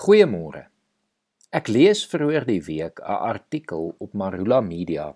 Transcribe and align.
Goeiemôre. 0.00 0.62
Ek 1.52 1.66
lees 1.68 2.06
vroeër 2.08 2.46
die 2.48 2.62
week 2.64 3.02
'n 3.04 3.18
artikel 3.32 3.90
op 4.00 4.14
Marula 4.14 4.60
Media 4.64 5.14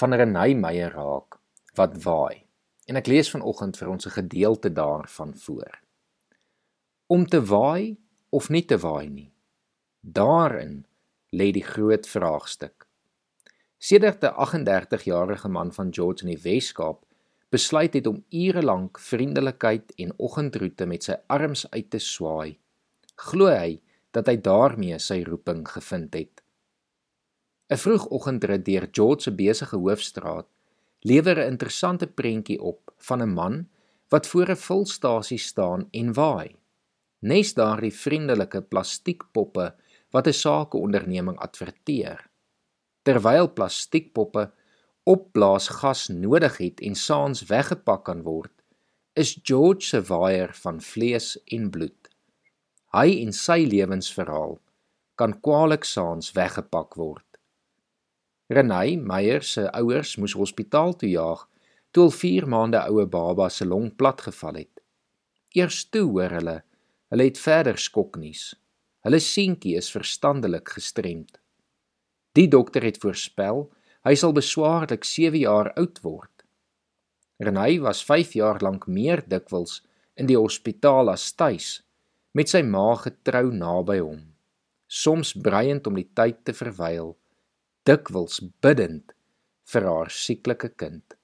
van 0.00 0.14
Renay 0.14 0.54
Meyer 0.54 0.94
raak 0.94 1.36
wat 1.76 1.98
waai. 2.04 2.46
En 2.88 2.96
ek 2.96 3.10
lees 3.12 3.28
vanoggend 3.30 3.76
vir 3.76 3.88
ons 3.88 4.06
'n 4.06 4.16
gedeelte 4.16 4.72
daarvan 4.72 5.34
voor. 5.34 5.80
Om 7.06 7.26
te 7.26 7.44
waai 7.44 7.96
of 8.30 8.48
nie 8.48 8.64
te 8.64 8.78
waai 8.78 9.08
nie. 9.08 9.32
Daarin 10.00 10.86
lê 11.30 11.52
die 11.52 11.66
groot 11.74 12.06
vraagstuk. 12.08 12.88
Sedert 13.78 14.24
'n 14.24 14.32
38-jarige 14.32 15.48
man 15.48 15.72
van 15.72 15.92
George 15.92 16.24
in 16.24 16.34
die 16.34 16.42
Wes-Kaap 16.42 17.04
besluit 17.50 17.92
het 17.94 18.06
om 18.06 18.24
ure 18.30 18.62
lank 18.62 18.98
vriendelikheid 18.98 19.92
en 19.96 20.18
oggendroete 20.18 20.86
met 20.86 21.04
sy 21.04 21.16
arms 21.26 21.70
uit 21.70 21.90
te 21.90 21.98
swaai, 21.98 22.58
glo 23.14 23.46
hy 23.46 23.80
dat 24.16 24.30
hy 24.30 24.36
daarmee 24.40 24.98
sy 25.02 25.20
roeping 25.28 25.62
gevind 25.68 26.14
het. 26.16 26.42
'n 27.68 27.80
Vroegoggendrit 27.82 28.64
deur 28.64 28.88
George 28.90 29.22
se 29.26 29.32
besige 29.34 29.76
hoofstraat 29.76 30.46
lewer 31.00 31.38
'n 31.38 31.50
interessante 31.52 32.06
prentjie 32.06 32.60
op 32.60 32.94
van 33.08 33.22
'n 33.22 33.34
man 33.34 33.68
wat 34.08 34.26
voor 34.26 34.50
'n 34.50 34.62
volstasie 34.68 35.38
staan 35.38 35.88
en 35.90 36.12
waai. 36.12 36.56
Nes 37.20 37.54
daardie 37.54 37.94
vriendelike 37.94 38.62
plastiekpoppe 38.62 39.74
wat 40.10 40.26
'n 40.26 40.32
sakeonderneming 40.32 41.38
adverteer. 41.38 42.30
Terwyl 43.02 43.52
plastiekpoppe 43.52 44.52
opblaasgas 45.02 46.08
nodig 46.08 46.56
het 46.58 46.80
en 46.80 46.94
saans 46.94 47.42
weggepak 47.42 48.04
kan 48.04 48.22
word, 48.22 48.52
is 49.12 49.38
George 49.42 49.86
se 49.86 50.02
waier 50.02 50.54
van 50.54 50.80
vlees 50.80 51.42
en 51.44 51.70
bloed. 51.70 52.05
Hy 52.94 53.18
en 53.24 53.32
sy 53.34 53.64
lewensverhaal 53.66 54.58
kan 55.18 55.32
kwaliek 55.40 55.84
saans 55.84 56.30
weggepak 56.36 56.94
word. 57.00 57.24
Renay 58.52 58.94
Meyer 58.96 59.42
se 59.42 59.64
ouers 59.74 60.16
moes 60.20 60.36
hospitaal 60.38 60.94
toe 60.94 61.10
jaag 61.10 61.48
toe 61.90 62.06
'n 62.06 62.16
4 62.18 62.46
maande 62.46 62.80
oue 62.90 63.06
baba 63.06 63.48
se 63.48 63.64
long 63.64 63.90
plat 63.96 64.20
geval 64.20 64.54
het. 64.62 64.80
Eers 65.54 65.88
toe 65.90 66.06
hoor 66.10 66.30
hulle, 66.30 66.62
hulle 67.10 67.24
het 67.24 67.38
verder 67.38 67.78
skoknuus. 67.78 68.54
Hulle 69.02 69.18
seentjie 69.18 69.76
is 69.76 69.90
verstandelik 69.90 70.68
gestremd. 70.68 71.40
Die 72.32 72.48
dokter 72.48 72.82
het 72.82 72.98
voorspel 73.02 73.72
hy 74.04 74.14
sal 74.14 74.32
beswaarlik 74.32 75.04
7 75.04 75.38
jaar 75.38 75.72
oud 75.74 75.98
word. 76.02 76.44
Renay 77.38 77.80
was 77.80 78.04
5 78.04 78.32
jaar 78.32 78.60
lank 78.60 78.86
meer 78.86 79.24
dikwels 79.26 79.82
in 80.14 80.26
die 80.26 80.38
hospitaal 80.38 81.10
as 81.10 81.32
tuis 81.32 81.82
met 82.36 82.50
sy 82.52 82.60
ma 82.60 82.90
getrou 83.00 83.46
naby 83.48 83.94
hom, 84.02 84.18
soms 84.92 85.30
breiend 85.40 85.86
om 85.88 85.96
die 85.96 86.08
tyd 86.18 86.42
te 86.44 86.52
verwyl, 86.52 87.14
dikwels 87.88 88.42
bidend 88.60 89.14
vir 89.72 89.86
haar 89.88 90.12
sieklike 90.12 90.68
kind. 90.76 91.16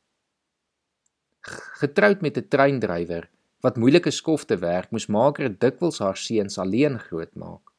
Getroud 1.82 2.22
met 2.24 2.38
'n 2.38 2.48
treindrywer 2.48 3.28
wat 3.62 3.76
moeilike 3.76 4.10
skofte 4.10 4.56
werk, 4.56 4.90
moes 4.90 5.06
Margaret 5.06 5.60
dikwels 5.60 5.98
haar 5.98 6.16
seuns 6.16 6.58
alleen 6.58 6.98
grootmaak. 6.98 7.72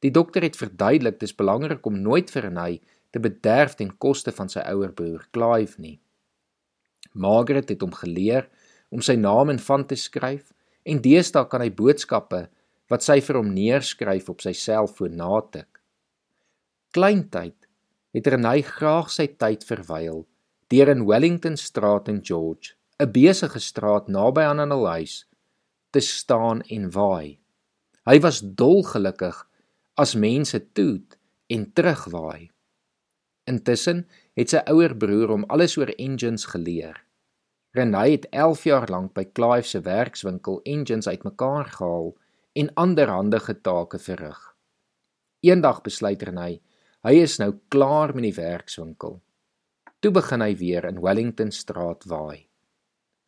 Die 0.00 0.10
dokter 0.10 0.42
het 0.42 0.56
verduidelik 0.56 1.18
dis 1.20 1.34
belangrik 1.34 1.86
om 1.86 2.02
nooit 2.02 2.30
vir 2.30 2.50
hy 2.50 2.80
te 3.10 3.20
bederf 3.20 3.74
ten 3.74 3.96
koste 3.98 4.32
van 4.32 4.48
sy 4.48 4.60
ouer 4.60 4.92
broer 4.92 5.26
Clive 5.32 5.80
nie. 5.80 6.00
Margaret 7.12 7.68
het 7.68 7.80
hom 7.80 7.92
geleer 7.92 8.48
om 8.90 9.00
sy 9.00 9.16
naam 9.16 9.50
in 9.50 9.58
van 9.58 9.86
te 9.86 9.96
skryf 9.96 10.52
en 10.84 11.00
deesdae 11.02 11.48
kan 11.50 11.64
hy 11.64 11.70
boodskappe 11.70 12.46
wat 12.90 13.06
sy 13.06 13.20
vir 13.24 13.38
hom 13.38 13.52
neerskryf 13.54 14.30
op 14.32 14.42
sy 14.42 14.52
selfoon 14.56 15.16
natik. 15.20 15.80
Kleintyd 16.96 17.68
het 18.16 18.26
Renay 18.26 18.62
graag 18.66 19.10
sy 19.14 19.28
tyd 19.38 19.64
verwyl 19.66 20.26
deur 20.70 20.90
in 20.92 21.02
Wellington 21.06 21.56
Straat 21.58 22.08
in 22.08 22.20
George, 22.22 22.74
'n 23.02 23.10
besige 23.10 23.58
straat 23.58 24.06
naby 24.08 24.42
aan 24.46 24.70
hul 24.70 24.86
huis, 24.86 25.26
te 25.90 26.00
staan 26.00 26.62
en 26.70 26.90
waai. 26.90 27.38
Hy 28.06 28.18
was 28.20 28.40
dolgelukkig 28.40 29.36
as 29.96 30.14
mense 30.14 30.58
toet 30.72 31.18
en 31.48 31.72
terugwaai. 31.72 32.50
Intussen 33.50 34.06
het 34.38 34.50
sy 34.50 34.62
ouer 34.70 34.94
broer 34.94 35.28
hom 35.34 35.44
alles 35.48 35.76
oor 35.76 35.90
engines 35.98 36.46
geleer. 36.52 36.96
Renay 37.72 38.10
het 38.10 38.26
11 38.34 38.64
jaar 38.64 38.88
lank 38.90 39.12
by 39.14 39.24
Clive 39.32 39.68
se 39.68 39.80
werkswinkel 39.80 40.60
engines 40.66 41.06
uitmekaar 41.08 41.68
gehaal 41.70 42.16
en 42.52 42.74
anderhandige 42.74 43.60
take 43.60 43.98
verrig. 43.98 44.40
Eendag 45.40 45.78
besluit 45.86 46.22
hy, 46.26 46.60
hy 47.06 47.12
is 47.14 47.38
nou 47.38 47.52
klaar 47.68 48.10
met 48.14 48.26
die 48.26 48.34
werkswinkel. 48.34 49.20
Toe 50.00 50.10
begin 50.10 50.42
hy 50.42 50.56
weer 50.56 50.84
in 50.88 50.98
Wellington 51.00 51.52
Straat 51.54 52.04
waai. 52.10 52.48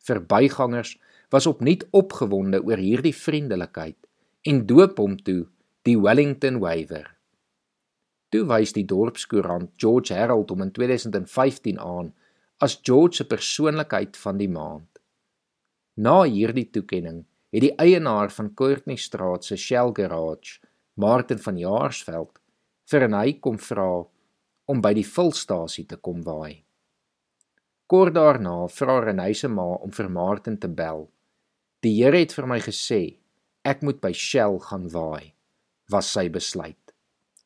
Verbygangers 0.03 0.97
was 1.31 1.47
opnuut 1.47 1.87
opgewonde 1.95 2.59
oor 2.65 2.77
hierdie 2.77 3.15
vriendelikheid 3.15 3.97
en 4.43 4.65
doop 4.67 4.99
hom 4.99 5.15
toe 5.23 5.45
die 5.87 5.95
Wellington 5.95 6.59
Waver. 6.59 7.07
Toe 8.33 8.43
wys 8.49 8.75
die 8.75 8.85
dorpskoerant 8.89 9.71
George 9.79 10.13
Herald 10.13 10.51
hom 10.51 10.65
in 10.65 10.73
2015 10.75 11.79
aan 11.79 12.11
as 12.61 12.79
George 12.81 13.17
se 13.17 13.25
persoonlikheid 13.27 14.17
van 14.17 14.37
die 14.37 14.49
maand. 14.49 14.89
Na 15.95 16.23
hierdie 16.23 16.69
toekenning 16.73 17.23
het 17.53 17.61
die 17.61 17.73
eienaar 17.77 18.31
van 18.33 18.53
Courtney 18.57 18.97
Straat 18.97 19.45
se 19.45 19.57
Shell 19.57 19.93
Garage, 19.93 20.59
Martin 20.95 21.39
van 21.39 21.57
Jaarsveld, 21.57 22.39
vir 22.89 23.07
hy 23.13 23.33
kom 23.39 23.57
vra 23.57 24.03
om 24.69 24.81
by 24.81 24.93
die 24.97 25.05
vulstasie 25.05 25.85
te 25.85 25.97
kom 25.97 26.21
waai. 26.25 26.63
Kort 27.87 28.15
daarna 28.15 28.67
vra 28.73 28.99
Renay 29.03 29.35
se 29.37 29.49
ma 29.51 29.75
om 29.85 29.91
vir 29.91 30.09
Martin 30.09 30.57
te 30.57 30.67
bel. 30.67 31.07
Die 31.83 31.93
Here 31.99 32.17
het 32.17 32.33
vir 32.33 32.47
my 32.47 32.59
gesê 32.63 33.17
ek 33.63 33.83
moet 33.83 33.99
by 34.01 34.11
Shell 34.11 34.57
gaan 34.65 34.89
waai, 34.91 35.33
was 35.91 36.09
sy 36.11 36.29
besluit. 36.29 36.79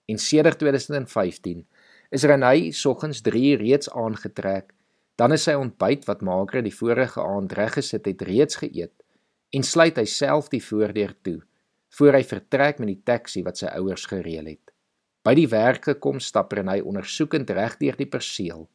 En 0.08 0.18
sedert 0.22 0.60
2015 0.62 1.66
is 2.16 2.24
Renay 2.24 2.72
soggens 2.72 3.22
3 3.26 3.58
reeds 3.60 3.92
aangetrek 3.92 4.72
Dan 5.18 5.34
is 5.34 5.48
sy 5.48 5.56
ontbyt 5.58 6.06
wat 6.06 6.22
Margaret 6.22 6.68
die 6.68 6.76
vorige 6.76 7.24
aand 7.24 7.54
reggesit 7.58 8.06
het 8.06 8.22
reeds 8.22 8.60
geëet 8.62 8.94
en 9.58 9.64
sluit 9.64 9.98
hy 9.98 10.06
self 10.06 10.50
die 10.54 10.62
voordeur 10.62 11.16
toe 11.26 11.40
voor 11.98 12.18
hy 12.18 12.24
vertrek 12.28 12.82
met 12.82 12.92
die 12.92 13.04
taxi 13.08 13.42
wat 13.46 13.58
sy 13.58 13.70
ouers 13.80 14.06
gereël 14.12 14.52
het. 14.52 14.74
By 15.26 15.34
die 15.40 15.48
werk 15.50 15.88
gekom 15.90 16.20
stap 16.24 16.54
en 16.54 16.70
hy 16.72 16.82
ondersoekend 16.86 17.50
reg 17.56 17.78
deur 17.82 17.98
die 17.98 18.10
perseel. 18.12 18.68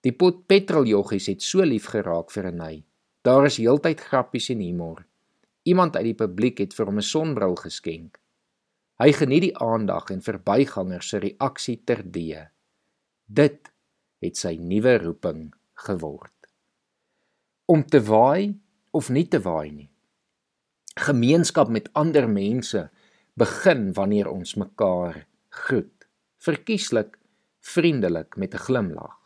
Die 0.00 0.14
pot 0.16 0.46
petroljoggies 0.48 1.28
het 1.28 1.44
so 1.44 1.66
lief 1.66 1.90
geraak 1.92 2.32
vir 2.32 2.48
hy. 2.54 2.74
Daar 3.26 3.46
is 3.50 3.58
heeltyd 3.60 4.00
grappies 4.00 4.48
en 4.54 4.62
humor. 4.64 5.04
Iemand 5.68 5.96
uit 5.96 6.06
die 6.08 6.16
publiek 6.16 6.62
het 6.64 6.72
vir 6.72 6.86
hom 6.86 6.98
'n 6.98 7.04
sonbril 7.04 7.56
geskenk. 7.56 8.18
Hy 8.98 9.12
geniet 9.12 9.42
die 9.42 9.56
aandag 9.56 10.10
en 10.10 10.22
verbygangers 10.22 11.08
se 11.08 11.18
reaksie 11.18 11.82
terdee. 11.84 12.48
Dit 13.26 13.70
het 14.20 14.36
sy 14.36 14.56
nuwe 14.60 14.98
roeping 15.00 15.48
geword. 15.86 16.34
Om 17.70 17.84
te 17.86 18.00
waai 18.04 18.58
of 18.96 19.08
nie 19.08 19.26
te 19.28 19.40
waai 19.40 19.70
nie. 19.70 19.90
Gemeenskap 21.00 21.70
met 21.70 21.88
ander 21.96 22.28
mense 22.28 22.88
begin 23.38 23.92
wanneer 23.96 24.28
ons 24.28 24.56
mekaar 24.60 25.24
groet. 25.48 26.08
Verkieslik, 26.40 27.16
vriendelik 27.60 28.36
met 28.36 28.54
'n 28.54 28.64
glimlag. 28.66 29.16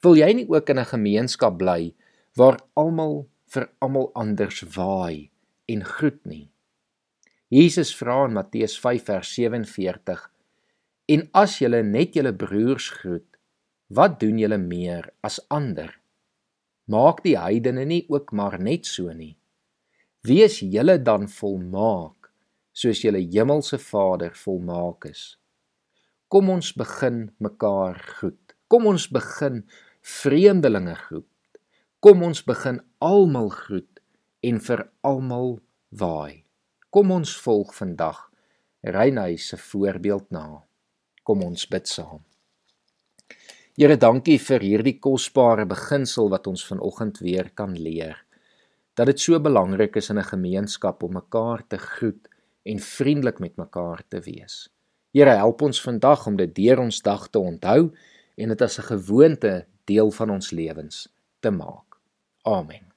Wil 0.00 0.16
jy 0.16 0.32
nie 0.32 0.48
ook 0.48 0.68
in 0.70 0.78
'n 0.78 0.92
gemeenskap 0.94 1.58
bly 1.58 1.94
waar 2.36 2.60
almal 2.74 3.28
vir 3.46 3.70
almal 3.78 4.10
anders 4.14 4.62
waai 4.62 5.30
en 5.66 5.84
groet 5.84 6.24
nie? 6.24 6.50
Jesus 7.48 7.96
vra 7.96 8.26
in 8.26 8.32
Matteus 8.32 8.78
5 8.80 9.04
vers 9.04 9.34
47: 9.34 10.30
En 11.06 11.28
as 11.32 11.58
julle 11.58 11.82
net 11.82 12.14
julle 12.14 12.34
broers 12.34 12.90
groet, 12.90 13.37
Wat 13.88 14.18
doen 14.20 14.36
julle 14.36 14.58
meer 14.60 15.06
as 15.24 15.38
ander? 15.48 15.94
Maak 16.92 17.22
die 17.24 17.38
heidene 17.40 17.86
nie 17.88 18.02
ook 18.12 18.34
maar 18.36 18.58
net 18.60 18.84
so 18.86 19.12
nie. 19.16 19.38
Wees 20.28 20.58
julle 20.60 20.98
dan 21.00 21.24
volmaak 21.32 22.28
soos 22.76 23.00
julle 23.02 23.22
hemelse 23.24 23.78
Vader 23.80 24.36
volmaak 24.36 25.08
is. 25.08 25.22
Kom 26.28 26.50
ons 26.52 26.74
begin 26.76 27.30
mekaar 27.40 27.96
groet. 28.18 28.54
Kom 28.68 28.84
ons 28.86 29.08
begin 29.08 29.62
vreemdelinge 30.04 30.94
groet. 31.08 31.60
Kom 32.04 32.22
ons 32.22 32.44
begin 32.44 32.82
almal 33.00 33.48
groet 33.48 34.04
en 34.44 34.60
vir 34.68 34.84
almal 35.00 35.56
waai. 35.88 36.44
Kom 36.92 37.10
ons 37.16 37.32
volg 37.40 37.72
vandag 37.80 38.26
Reinhuis 38.84 39.48
se 39.48 39.56
voorbeeld 39.56 40.28
na. 40.30 40.62
Kom 41.24 41.42
ons 41.42 41.64
bid 41.72 41.88
saam. 41.88 42.27
Here, 43.78 43.94
dankie 43.94 44.40
vir 44.42 44.64
hierdie 44.66 44.96
kosbare 44.98 45.62
beginsel 45.70 46.26
wat 46.32 46.48
ons 46.50 46.64
vanoggend 46.66 47.20
weer 47.22 47.52
kan 47.54 47.76
leer. 47.78 48.16
Dat 48.98 49.06
dit 49.06 49.22
so 49.22 49.38
belangrik 49.38 49.94
is 50.00 50.10
in 50.10 50.18
'n 50.18 50.30
gemeenskap 50.32 51.02
om 51.06 51.12
mekaar 51.12 51.62
te 51.68 51.78
groet 51.78 52.26
en 52.66 52.78
vriendelik 52.78 53.38
met 53.38 53.56
mekaar 53.56 54.02
te 54.08 54.20
wees. 54.20 54.68
Here, 55.14 55.30
help 55.30 55.62
ons 55.62 55.82
vandag 55.82 56.26
om 56.26 56.36
dit 56.36 56.54
deur 56.54 56.78
ons 56.78 57.02
dag 57.02 57.28
te 57.30 57.38
onthou 57.38 57.94
en 58.36 58.48
dit 58.48 58.62
as 58.62 58.78
'n 58.78 58.98
gewoonte 58.98 59.66
deel 59.84 60.10
van 60.10 60.30
ons 60.30 60.50
lewens 60.50 61.08
te 61.40 61.50
maak. 61.50 62.00
Amen. 62.42 62.87